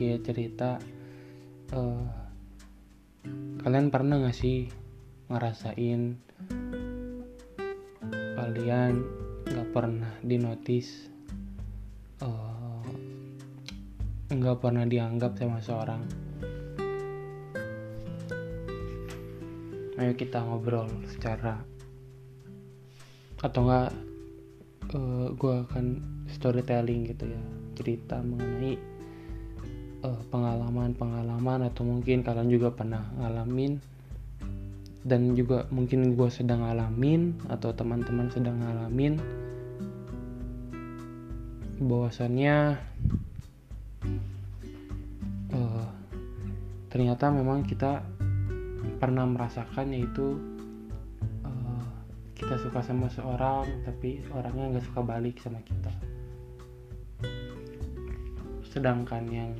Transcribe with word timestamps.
sedikit 0.00 0.32
cerita 0.32 0.70
uh, 1.76 2.08
kalian 3.60 3.92
pernah 3.92 4.16
gak 4.16 4.32
sih 4.32 4.64
ngerasain 5.28 6.16
kalian 8.32 9.04
nggak 9.44 9.68
pernah 9.76 10.08
dinotis 10.24 11.12
uh, 12.24 12.80
nggak 14.32 14.56
pernah 14.64 14.88
dianggap 14.88 15.36
sama 15.36 15.60
seorang? 15.60 16.00
Ayo 20.00 20.16
kita 20.16 20.40
ngobrol 20.40 20.88
secara 21.12 21.60
atau 23.44 23.68
enggak 23.68 23.92
uh, 24.96 24.96
eh, 24.96 25.26
gue 25.36 25.54
akan 25.68 25.86
storytelling 26.32 27.04
gitu 27.04 27.28
ya 27.28 27.42
cerita 27.76 28.24
mengenai 28.24 28.99
pengalaman-pengalaman 30.02 31.68
atau 31.68 31.84
mungkin 31.84 32.24
kalian 32.24 32.48
juga 32.48 32.72
pernah 32.72 33.04
ngalamin 33.20 33.80
dan 35.04 35.32
juga 35.36 35.68
mungkin 35.72 36.16
gue 36.16 36.28
sedang 36.28 36.64
ngalamin 36.64 37.36
atau 37.48 37.72
teman-teman 37.72 38.28
sedang 38.32 38.60
ngalamin 38.60 39.20
bahwasannya 41.80 42.76
uh, 45.52 45.88
ternyata 46.92 47.32
memang 47.32 47.64
kita 47.64 48.04
pernah 49.00 49.24
merasakan 49.24 49.92
yaitu 49.96 50.36
kita 52.40 52.56
suka 52.56 52.80
sama 52.80 53.04
seorang 53.12 53.68
tapi 53.84 54.24
orangnya 54.32 54.72
nggak 54.72 54.86
suka 54.88 55.04
balik 55.04 55.36
sama 55.44 55.60
kita. 55.60 55.92
Sedangkan 58.64 59.28
yang 59.28 59.52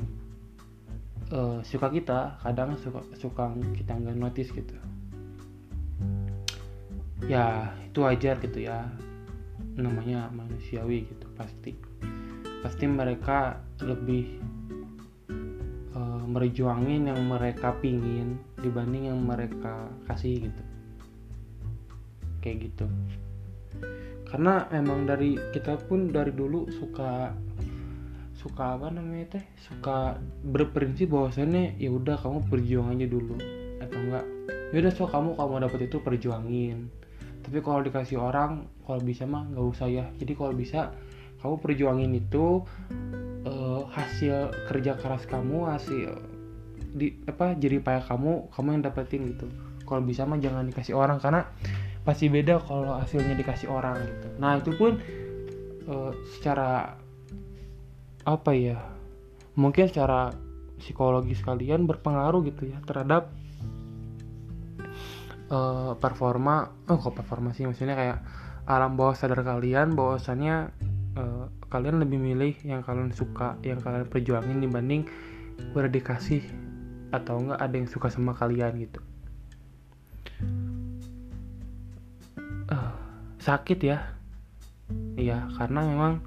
uh, 1.31 1.59
suka 1.63 1.89
kita 1.91 2.39
kadang 2.43 2.77
suka 2.79 3.03
suka 3.17 3.55
kita 3.75 3.97
nggak 3.97 4.19
notice 4.19 4.51
gitu. 4.51 4.75
Ya 7.27 7.71
itu 7.87 8.03
wajar 8.03 8.39
gitu 8.43 8.67
ya. 8.67 8.91
Namanya 9.79 10.29
manusiawi 10.35 11.07
gitu 11.07 11.27
pasti. 11.39 11.79
Pasti 12.61 12.85
mereka 12.85 13.63
lebih 13.81 14.37
uh, 15.97 16.25
merjuangin 16.29 17.09
yang 17.09 17.21
mereka 17.25 17.73
pingin 17.81 18.37
dibanding 18.61 19.09
yang 19.09 19.21
mereka 19.23 19.89
kasih 20.11 20.51
gitu. 20.51 20.63
Kayak 22.45 22.71
gitu. 22.71 22.87
Karena 24.31 24.71
emang 24.71 25.11
dari 25.11 25.35
kita 25.51 25.75
pun 25.91 26.15
dari 26.15 26.31
dulu 26.31 26.71
suka 26.71 27.35
suka 28.41 28.81
apa 28.81 28.89
namanya 28.89 29.37
teh? 29.37 29.45
Suka 29.61 30.17
berprinsip 30.41 31.13
bahwasannya 31.13 31.77
ya 31.77 31.93
udah 31.93 32.17
kamu 32.17 32.49
berjuang 32.49 32.97
aja 32.97 33.07
dulu. 33.07 33.37
Atau 33.85 34.01
enggak 34.01 34.25
ya 34.73 34.77
udah 34.81 34.93
so 34.97 35.05
kamu 35.05 35.37
kamu 35.37 35.55
dapat 35.69 35.81
itu 35.85 35.97
perjuangin. 36.01 36.89
Tapi 37.45 37.59
kalau 37.61 37.85
dikasih 37.85 38.17
orang 38.17 38.65
kalau 38.89 39.01
bisa 39.05 39.29
mah 39.29 39.45
nggak 39.53 39.67
usah 39.77 39.89
ya. 39.93 40.09
Jadi 40.17 40.33
kalau 40.33 40.57
bisa 40.57 40.97
kamu 41.45 41.55
perjuangin 41.61 42.13
itu 42.17 42.65
uh, 43.45 43.83
hasil 43.93 44.53
kerja 44.69 44.97
keras 44.97 45.25
kamu 45.29 45.69
hasil 45.69 46.17
di 46.91 47.15
apa 47.31 47.55
jadi 47.55 47.79
payah 47.79 48.03
kamu 48.03 48.49
kamu 48.51 48.69
yang 48.81 48.83
dapetin 48.83 49.21
gitu. 49.37 49.47
Kalau 49.85 50.01
bisa 50.01 50.25
mah 50.25 50.39
jangan 50.41 50.71
dikasih 50.71 50.95
orang 50.97 51.19
karena 51.21 51.45
pasti 52.01 52.33
beda 52.33 52.63
kalau 52.65 52.97
hasilnya 52.97 53.37
dikasih 53.37 53.69
orang 53.69 54.01
gitu. 54.01 54.29
Nah 54.41 54.57
itu 54.57 54.73
pun 54.75 54.97
uh, 55.91 56.13
secara 56.37 56.97
apa 58.31 58.55
ya 58.55 58.79
mungkin 59.59 59.91
secara 59.91 60.31
psikologis 60.79 61.43
kalian 61.43 61.85
berpengaruh 61.85 62.41
gitu 62.47 62.71
ya 62.71 62.79
terhadap 62.87 63.29
uh, 65.53 65.93
performa 65.99 66.71
oh 66.89 66.97
kok 66.97 67.19
performa 67.19 67.53
sih? 67.53 67.67
Maksudnya 67.67 67.99
kayak 67.99 68.19
alam 68.71 68.95
bawah 68.95 69.19
sadar 69.19 69.43
kalian 69.43 69.99
bahwasannya 69.99 70.71
uh, 71.19 71.51
kalian 71.69 71.99
lebih 71.99 72.19
milih 72.23 72.55
yang 72.63 72.87
kalian 72.87 73.13
suka 73.13 73.59
yang 73.67 73.83
kalian 73.83 74.07
perjuangin 74.07 74.63
dibanding 74.63 75.05
udah 75.75 75.91
dikasih 75.91 76.43
atau 77.11 77.43
enggak 77.43 77.61
ada 77.61 77.75
yang 77.75 77.89
suka 77.91 78.09
sama 78.09 78.33
kalian 78.33 78.79
gitu. 78.81 79.03
Sakit 83.41 83.81
ya. 83.81 84.05
Iya 85.17 85.49
karena 85.57 85.81
memang 85.81 86.21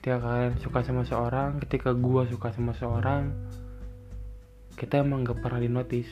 ketika 0.00 0.16
kalian 0.16 0.56
suka 0.64 0.80
sama 0.80 1.04
seorang 1.04 1.60
ketika 1.60 1.92
gua 1.92 2.24
suka 2.24 2.56
sama 2.56 2.72
seorang 2.72 3.36
kita 4.80 5.04
emang 5.04 5.28
gak 5.28 5.44
pernah 5.44 5.60
dinotis. 5.60 6.08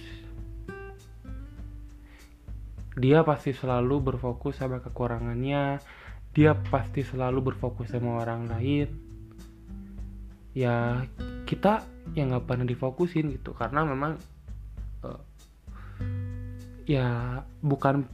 Dia 3.00 3.24
pasti 3.24 3.56
selalu 3.56 4.12
berfokus 4.12 4.60
sama 4.60 4.84
kekurangannya 4.84 5.80
dia 6.38 6.52
pasti 6.54 7.02
selalu 7.02 7.50
berfokus 7.50 7.90
sama 7.90 8.22
orang 8.22 8.46
lain. 8.46 8.88
Ya 10.54 11.02
kita 11.48 11.82
yang 12.12 12.30
nggak 12.30 12.46
pernah 12.46 12.66
difokusin 12.68 13.32
gitu 13.34 13.56
karena 13.56 13.82
memang 13.82 14.20
uh, 15.02 15.20
ya 16.86 17.40
bukan 17.58 18.06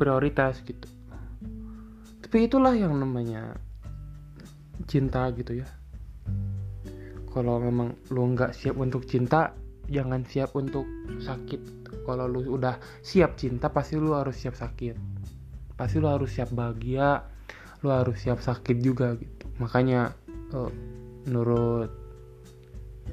prioritas 0.00 0.64
gitu. 0.64 0.88
Tapi 2.24 2.46
itulah 2.48 2.72
yang 2.72 2.96
namanya 2.96 3.58
cinta 4.86 5.28
gitu 5.34 5.60
ya. 5.60 5.68
Kalau 7.30 7.58
memang 7.58 7.98
lu 8.14 8.30
nggak 8.34 8.54
siap 8.54 8.78
untuk 8.78 9.04
cinta 9.10 9.52
jangan 9.90 10.22
siap 10.24 10.54
untuk 10.54 10.86
sakit. 11.18 11.84
Kalau 12.04 12.28
lu 12.28 12.44
udah 12.46 12.78
siap 13.00 13.36
cinta 13.40 13.72
pasti 13.72 13.98
lu 13.98 14.14
harus 14.14 14.36
siap 14.36 14.54
sakit. 14.54 14.96
Pasti 15.74 15.98
lu 15.98 16.06
harus 16.06 16.30
siap 16.30 16.54
bahagia 16.54 17.34
lu 17.84 17.92
harus 17.92 18.16
siap 18.16 18.40
sakit 18.40 18.80
juga 18.80 19.12
gitu. 19.20 19.44
Makanya 19.60 20.16
uh, 20.56 20.72
menurut 21.28 21.92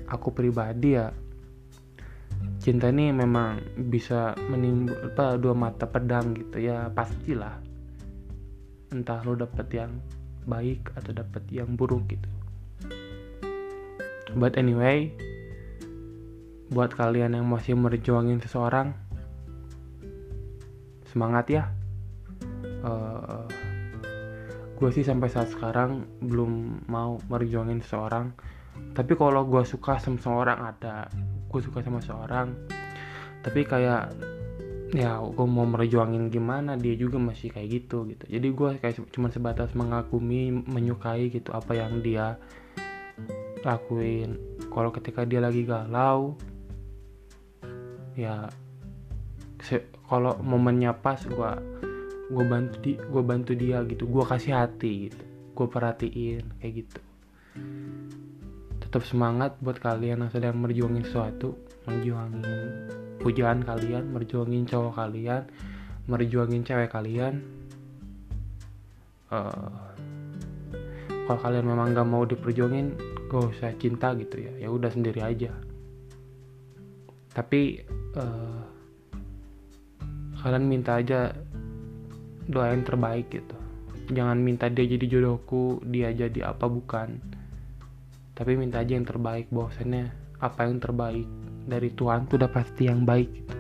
aku 0.07 0.31
pribadi 0.31 0.95
ya 0.95 1.11
cinta 2.63 2.87
ini 2.87 3.11
memang 3.11 3.59
bisa 3.91 4.31
menimbul 4.47 4.95
apa 5.11 5.35
dua 5.35 5.51
mata 5.51 5.85
pedang 5.89 6.31
gitu 6.31 6.63
ya 6.63 6.87
pastilah. 6.87 7.59
Entah 8.95 9.19
lo 9.27 9.35
dapet 9.35 9.67
yang 9.75 9.91
baik 10.46 10.94
atau 10.97 11.12
dapet 11.13 11.44
yang 11.52 11.74
buruk 11.75 12.07
gitu. 12.12 12.29
But 14.35 14.56
anyway 14.56 15.12
buat 16.72 16.96
kalian 16.96 17.35
yang 17.35 17.52
masih 17.52 17.75
merjuangin 17.75 18.40
seseorang 18.40 18.96
semangat 21.12 21.46
ya. 21.52 21.63
Uh, 22.81 23.46
gue 24.79 24.90
sih 24.90 25.03
sampai 25.03 25.28
saat 25.28 25.52
sekarang 25.52 26.07
belum 26.24 26.85
mau 26.88 27.19
merjuangin 27.28 27.84
seseorang. 27.84 28.31
Tapi 28.96 29.13
kalau 29.19 29.44
gue 29.46 29.62
suka 29.68 30.00
sama 30.00 30.18
seseorang 30.18 30.59
ada 30.63 31.12
gue 31.52 31.59
suka 31.59 31.84
sama 31.84 32.00
seorang 32.00 32.56
tapi 33.41 33.66
kayak 33.66 34.13
ya 34.91 35.24
gue 35.24 35.47
mau 35.47 35.63
merjuangin 35.63 36.28
gimana 36.28 36.75
dia 36.75 37.00
juga 37.00 37.16
masih 37.16 37.47
kayak 37.47 37.69
gitu 37.72 38.03
gitu. 38.12 38.28
Jadi 38.28 38.47
gue 38.52 38.69
kayak 38.79 38.96
cuma 39.16 39.31
sebatas 39.31 39.72
mengagumi 39.72 40.52
menyukai 40.52 41.31
gitu 41.31 41.56
apa 41.56 41.72
yang 41.79 42.03
dia 42.03 42.35
lakuin. 43.63 44.35
Kalau 44.68 44.91
ketika 44.91 45.24
dia 45.24 45.40
lagi 45.40 45.63
galau 45.63 46.35
ya 48.20 48.52
kalau 50.11 50.35
momennya 50.43 50.91
pas 50.99 51.23
gue 51.23 51.52
gue 52.32 52.46
bantu 52.47 52.76
di 52.84 52.91
gue 52.99 53.23
bantu 53.23 53.52
dia 53.55 53.79
gitu. 53.87 54.03
Gue 54.11 54.28
kasih 54.28 54.59
hati 54.59 55.08
gitu. 55.08 55.23
Gue 55.55 55.67
perhatiin 55.72 56.59
kayak 56.59 56.73
gitu. 56.84 56.99
Tetap 58.84 59.08
semangat 59.08 59.55
buat 59.64 59.79
kalian 59.79 60.28
yang 60.28 60.32
sedang 60.35 60.59
berjuangin 60.59 61.08
sesuatu 61.08 61.55
merjuangin 61.87 63.00
pujaan 63.22 63.62
kalian 63.62 64.09
merjuangin 64.12 64.66
cowok 64.66 64.97
kalian 64.97 65.46
merjuangin 66.09 66.66
cewek 66.66 66.90
kalian 66.90 67.46
uh, 69.29 69.91
kalau 71.32 71.40
kalian 71.47 71.64
memang 71.64 71.96
gak 71.96 72.09
mau 72.09 72.28
diperjuangin 72.28 72.97
gak 73.32 73.56
usah 73.56 73.72
cinta 73.79 74.12
gitu 74.20 74.44
ya. 74.44 74.52
Ya 74.58 74.68
udah 74.68 74.91
sendiri 74.91 75.23
aja. 75.23 75.56
Tapi 77.32 77.79
uh, 78.20 78.62
kalian 80.44 80.68
minta 80.68 81.00
aja 81.00 81.32
doa 82.52 82.76
yang 82.76 82.84
terbaik 82.84 83.32
gitu. 83.32 83.56
Jangan 84.12 84.44
minta 84.44 84.68
dia 84.68 84.84
jadi 84.84 85.08
jodohku 85.08 85.79
dia 85.88 86.12
jadi 86.12 86.52
apa 86.52 86.68
bukan. 86.68 87.23
Tapi 88.35 88.52
minta 88.59 88.84
aja 88.84 89.00
yang 89.00 89.08
terbaik 89.08 89.47
bahwasannya 89.56 90.12
apa 90.44 90.68
yang 90.68 90.84
terbaik 90.84 91.29
dari 91.66 91.93
Tuhan 91.93 92.25
tuh 92.25 92.41
udah 92.41 92.52
pasti 92.52 92.90
yang 92.90 93.05
baik 93.05 93.29
gitu. 93.29 93.55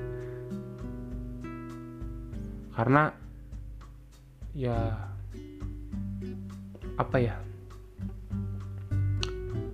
karena 2.71 3.13
ya 4.57 4.97
apa 6.97 7.17
ya? 7.21 7.35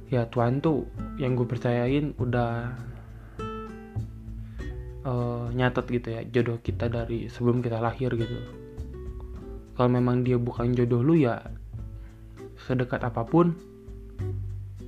Ya 0.07 0.23
Tuhan 0.31 0.63
tuh 0.63 0.87
yang 1.19 1.35
gue 1.35 1.43
percayain 1.43 2.15
udah 2.15 2.71
uh, 5.03 5.47
nyatet 5.51 5.85
gitu 5.91 6.07
ya 6.15 6.21
jodoh 6.31 6.59
kita 6.63 6.87
dari 6.87 7.27
sebelum 7.27 7.59
kita 7.59 7.79
lahir 7.79 8.11
gitu. 8.15 8.37
Kalau 9.75 9.89
memang 9.91 10.25
dia 10.25 10.39
bukan 10.39 10.73
jodoh 10.73 11.03
lu 11.03 11.15
ya 11.19 11.43
sedekat 12.67 13.03
apa 13.03 13.23
pun 13.23 13.53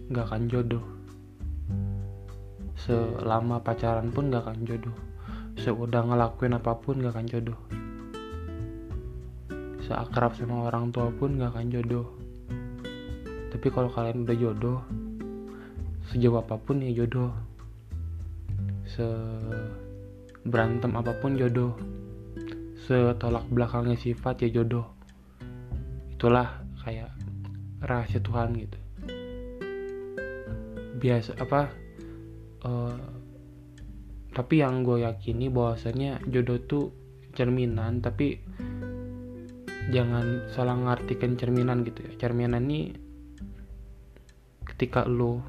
nggak 0.09 0.25
akan 0.25 0.49
jodoh 0.49 0.98
selama 2.89 3.61
pacaran 3.61 4.09
pun 4.09 4.33
nggak 4.33 4.49
akan 4.49 4.65
jodoh. 4.65 4.97
Seudah 5.61 6.01
ngelakuin 6.09 6.57
apa 6.57 6.73
pun 6.81 6.97
nggak 6.97 7.13
akan 7.13 7.27
jodoh. 7.29 7.59
Seakrab 9.85 10.33
sama 10.33 10.73
orang 10.73 10.89
tua 10.89 11.13
pun 11.13 11.37
nggak 11.37 11.53
akan 11.53 11.67
jodoh. 11.69 12.09
Tapi 13.53 13.67
kalau 13.69 13.93
kalian 13.93 14.25
udah 14.25 14.37
jodoh 14.37 14.79
sejauh 16.09 16.41
apa 16.41 16.57
pun 16.57 16.81
ya 16.81 16.89
jodoh. 16.89 17.29
Se 18.89 19.05
berantem 20.41 20.89
apa 20.97 21.13
pun 21.21 21.37
jodoh. 21.37 21.77
Setolak 22.89 23.45
belakangnya 23.53 23.93
sifat 23.93 24.41
ya 24.41 24.49
jodoh. 24.49 24.89
Itulah 26.09 26.65
kayak 26.81 27.13
rahasia 27.85 28.17
Tuhan 28.17 28.57
gitu. 28.57 28.79
Biasa 30.97 31.37
apa 31.37 31.88
uh, 32.65 32.97
tapi 34.29 34.61
yang 34.61 34.85
gue 34.85 35.03
yakini 35.03 35.49
bahwasanya 35.49 36.21
jodoh 36.29 36.61
tuh 36.63 36.85
cerminan 37.33 37.99
tapi 37.99 38.39
jangan 39.89 40.45
salah 40.53 40.77
ngartikan 40.77 41.33
cerminan 41.33 41.81
gitu 41.81 42.05
ya. 42.05 42.11
Cerminan 42.27 42.69
ini 42.69 42.93
ketika 44.65 45.03
lo 45.09 45.41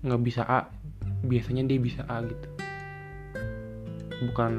nggak 0.00 0.22
bisa 0.24 0.42
A 0.48 0.72
biasanya 1.22 1.68
dia 1.68 1.76
bisa 1.76 2.08
A 2.08 2.24
gitu. 2.24 2.48
Bukan 4.32 4.52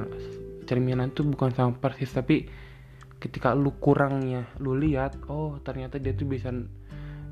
cerminan 0.69 1.11
tuh 1.11 1.25
bukan 1.27 1.49
sama 1.51 1.75
persis 1.75 2.13
tapi 2.13 2.45
ketika 3.21 3.53
lu 3.53 3.75
kurangnya 3.77 4.49
lu 4.57 4.73
lihat 4.73 5.17
oh 5.29 5.61
ternyata 5.61 6.01
dia 6.01 6.13
tuh 6.17 6.25
bisa 6.25 6.49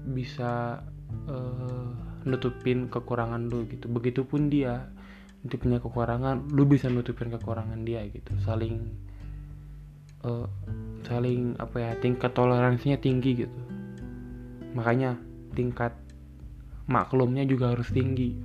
bisa 0.05 0.83
uh, 1.25 2.08
nutupin 2.29 2.87
kekurangan 2.87 3.49
lu 3.49 3.65
gitu. 3.65 3.89
Begitupun 3.89 4.47
dia 4.53 4.87
dia 5.39 5.55
punya 5.55 5.79
kekurangan 5.79 6.51
lu 6.51 6.67
bisa 6.67 6.87
nutupin 6.87 7.33
kekurangan 7.33 7.81
dia 7.83 8.05
gitu. 8.07 8.31
Saling 8.45 8.85
uh, 10.23 10.47
saling 11.03 11.57
apa 11.57 11.77
ya 11.81 11.91
tingkat 11.97 12.31
toleransinya 12.31 13.01
tinggi 13.01 13.45
gitu. 13.45 13.59
Makanya 14.77 15.17
tingkat 15.57 15.97
maklumnya 16.85 17.43
juga 17.43 17.73
harus 17.73 17.89
tinggi. 17.89 18.37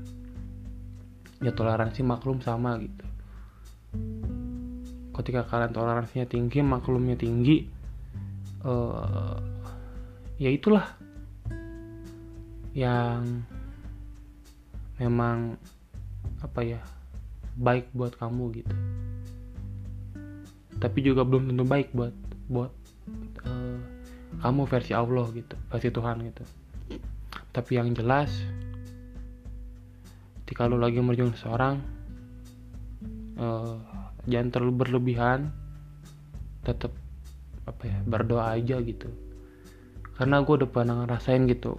Ya 1.44 1.52
toleransi 1.52 2.00
maklum 2.00 2.40
sama 2.40 2.80
gitu. 2.80 3.04
Ketika 5.14 5.46
kalian 5.46 5.70
toleransinya 5.70 6.26
tinggi 6.26 6.58
maklumnya 6.64 7.14
tinggi 7.14 7.70
uh, 8.66 9.38
ya 10.40 10.50
itulah 10.50 10.82
yang 12.74 13.46
memang 14.98 15.58
apa 16.40 16.60
ya 16.62 16.80
baik 17.58 17.90
buat 17.94 18.14
kamu 18.18 18.44
gitu. 18.62 18.74
Tapi 20.78 20.98
juga 21.00 21.22
belum 21.22 21.54
tentu 21.54 21.64
baik 21.64 21.94
buat 21.94 22.14
buat 22.50 22.72
uh, 23.46 23.78
kamu 24.42 24.62
versi 24.66 24.92
Allah 24.92 25.26
gitu 25.32 25.54
versi 25.70 25.88
Tuhan 25.90 26.16
gitu. 26.28 26.44
Tapi 27.54 27.70
yang 27.78 27.94
jelas 27.94 28.30
ketika 30.44 30.68
lu 30.68 30.76
lagi 30.76 31.00
merjung 31.00 31.32
seseorang 31.32 31.80
uh, 33.40 33.78
jangan 34.28 34.48
terlalu 34.52 34.74
berlebihan 34.84 35.48
tetap 36.66 36.92
apa 37.64 37.82
ya 37.88 37.98
berdoa 38.04 38.52
aja 38.52 38.76
gitu. 38.82 39.08
Karena 40.14 40.46
gue 40.46 40.54
udah 40.62 40.70
pernah 40.70 40.94
ngerasain 41.02 41.42
gitu 41.50 41.74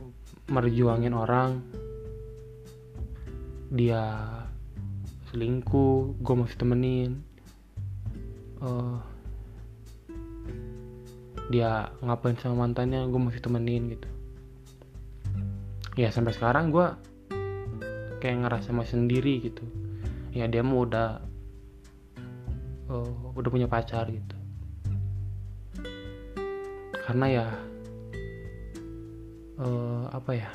merjuangin 0.52 1.16
orang 1.16 1.64
dia 3.74 4.02
selingkuh 5.32 6.22
gue 6.22 6.36
masih 6.36 6.58
temenin. 6.58 7.12
Uh, 8.62 8.98
dia 11.50 11.94
ngapain 12.02 12.38
sama 12.42 12.66
mantannya 12.66 13.06
gue 13.06 13.22
masih 13.22 13.42
temenin 13.42 13.94
gitu. 13.94 14.10
Ya 15.96 16.10
sampai 16.10 16.34
sekarang 16.34 16.74
gue 16.74 16.88
kayak 18.20 18.48
ngerasa 18.48 18.74
masih 18.74 19.00
sendiri 19.00 19.46
gitu. 19.46 19.64
Ya 20.34 20.50
dia 20.50 20.66
mau 20.66 20.84
udah 20.84 21.22
uh, 22.90 23.34
udah 23.38 23.50
punya 23.52 23.70
pacar 23.70 24.10
gitu. 24.10 24.36
Karena 27.06 27.26
ya 27.30 27.48
uh, 29.62 30.10
apa 30.10 30.32
ya 30.34 30.50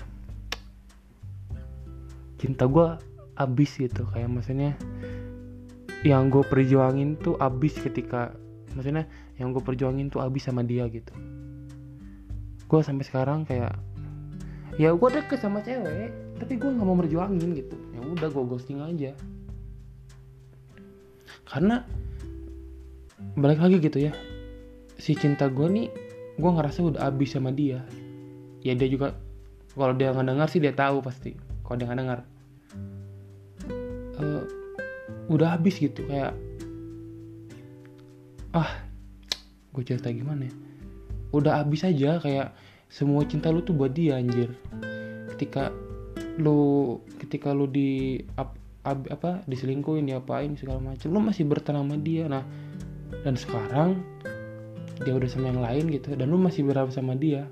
cinta 2.41 2.65
gue 2.65 2.97
abis 3.37 3.77
gitu. 3.77 4.09
Kayak 4.17 4.33
maksudnya 4.33 4.73
yang 6.01 6.33
gue 6.33 6.41
perjuangin 6.41 7.21
tuh 7.21 7.37
abis 7.37 7.77
ketika 7.77 8.33
maksudnya 8.73 9.05
yang 9.37 9.53
gue 9.53 9.61
perjuangin 9.61 10.09
tuh 10.09 10.25
abis 10.25 10.49
sama 10.49 10.65
dia 10.65 10.89
gitu. 10.89 11.13
Gue 12.65 12.81
sampai 12.81 13.05
sekarang 13.05 13.45
kayak 13.45 13.77
ya 14.81 14.97
gue 14.97 15.09
deket 15.13 15.45
sama 15.45 15.61
cewek 15.61 16.09
tapi 16.41 16.57
gue 16.57 16.71
nggak 16.73 16.87
mau 16.89 16.97
berjuangin 16.97 17.53
gitu. 17.53 17.77
Ya 17.93 18.01
udah 18.01 18.29
gue 18.33 18.45
ghosting 18.49 18.81
aja. 18.81 19.13
Karena 21.45 21.85
balik 23.37 23.61
lagi 23.61 23.77
gitu 23.85 24.01
ya 24.01 24.17
si 24.97 25.13
cinta 25.13 25.49
gue 25.49 25.69
nih 25.69 25.89
gue 26.41 26.51
ngerasa 26.51 26.81
udah 26.81 27.13
abis 27.13 27.37
sama 27.37 27.53
dia. 27.53 27.85
Ya 28.65 28.73
dia 28.73 28.89
juga 28.89 29.17
kalau 29.77 29.93
dia 29.93 30.17
nggak 30.17 30.27
dengar 30.27 30.49
sih 30.49 30.61
dia 30.61 30.73
tahu 30.73 31.05
pasti 31.05 31.37
kalau 31.65 31.77
dia 31.77 31.87
nggak 31.89 32.01
dengar 32.01 32.19
uh, 34.21 34.45
udah 35.33 35.57
habis 35.57 35.81
gitu 35.81 36.05
kayak 36.07 36.37
ah 38.55 38.71
gue 39.71 39.83
cerita 39.87 40.11
gimana 40.11 40.51
ya? 40.51 40.55
Udah 41.31 41.63
habis 41.63 41.87
aja 41.87 42.19
kayak 42.19 42.53
semua 42.91 43.23
cinta 43.25 43.49
lu 43.55 43.63
tuh 43.63 43.75
buat 43.75 43.95
dia 43.95 44.19
anjir. 44.19 44.51
Ketika 45.35 45.71
lu 46.37 46.99
ketika 47.23 47.55
lu 47.55 47.71
di 47.71 48.19
ap, 48.35 48.59
ab, 48.83 49.07
apa 49.09 49.47
diselingkuhin 49.47 50.11
diapain 50.11 50.59
segala 50.59 50.83
macam 50.83 51.09
lu 51.09 51.21
masih 51.23 51.47
bertenang 51.47 51.87
sama 51.87 51.97
dia. 52.03 52.27
Nah 52.27 52.45
dan 53.23 53.35
sekarang 53.39 54.03
dia 55.01 55.17
udah 55.17 55.29
sama 55.31 55.49
yang 55.49 55.63
lain 55.65 55.85
gitu 55.97 56.13
dan 56.13 56.29
lu 56.29 56.37
masih 56.37 56.67
berharap 56.67 56.93
sama 56.93 57.17
dia 57.17 57.49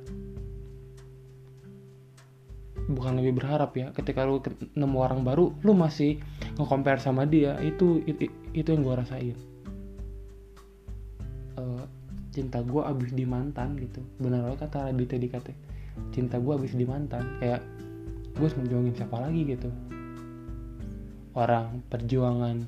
bukan 2.89 3.21
lebih 3.21 3.39
berharap 3.39 3.77
ya. 3.77 3.93
Ketika 3.93 4.25
lu 4.25 4.41
nemu 4.75 4.97
orang 4.99 5.21
baru 5.23 5.53
lu 5.61 5.77
masih 5.77 6.19
nge-compare 6.57 6.99
sama 6.99 7.29
dia 7.29 7.61
itu 7.61 8.01
itu, 8.09 8.33
itu 8.57 8.69
yang 8.73 8.83
gue 8.83 8.95
rasain. 8.97 9.37
Uh, 11.59 11.85
cinta 12.33 12.65
gue 12.65 12.81
abis 12.81 13.13
di 13.13 13.29
mantan 13.29 13.77
gitu. 13.77 14.01
Benar 14.17 14.49
loh 14.49 14.59
kata 14.59 14.89
Raditya 14.89 15.21
dikata 15.21 15.53
cinta 16.15 16.41
gue 16.41 16.53
abis 16.57 16.73
di 16.73 16.89
mantan. 16.89 17.37
Kayak 17.39 17.61
gue 18.35 18.45
harus 18.49 18.57
menjuangin 18.57 18.95
siapa 18.97 19.17
lagi 19.21 19.41
gitu. 19.45 19.69
Orang 21.37 21.85
perjuangan 21.93 22.67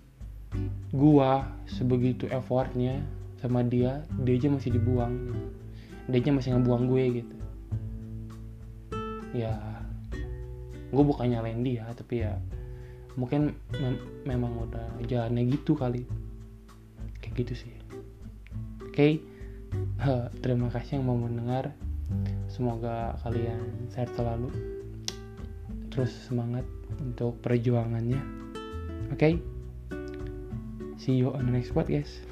gue 0.90 1.32
sebegitu 1.70 2.26
effortnya 2.28 3.00
sama 3.38 3.62
dia 3.64 4.04
dia 4.20 4.34
aja 4.36 4.48
masih 4.52 4.76
dibuang. 4.76 5.14
Dia 6.10 6.18
aja 6.20 6.30
masih 6.34 6.50
ngebuang 6.58 6.84
gue 6.90 7.04
gitu. 7.24 7.36
Ya 9.30 9.69
gue 10.90 11.04
bukan 11.06 11.26
nyalain 11.30 11.62
dia 11.62 11.86
tapi 11.94 12.26
ya 12.26 12.34
mungkin 13.18 13.54
mem 13.78 13.96
memang 14.26 14.70
udah 14.70 14.86
jalannya 15.06 15.50
gitu 15.50 15.74
kali 15.74 16.06
kayak 17.18 17.46
gitu 17.46 17.66
sih 17.66 17.72
oke 18.82 18.94
okay? 18.94 19.12
terima 20.42 20.70
kasih 20.70 20.98
yang 20.98 21.06
mau 21.10 21.18
mendengar 21.18 21.74
semoga 22.50 23.14
kalian 23.22 23.90
sehat 23.90 24.10
selalu 24.14 24.50
terus 25.90 26.10
semangat 26.26 26.66
untuk 26.98 27.38
perjuangannya 27.42 28.18
oke 29.10 29.18
okay? 29.18 29.38
see 30.98 31.18
you 31.18 31.30
on 31.34 31.46
the 31.46 31.52
next 31.54 31.74
podcast 31.74 32.29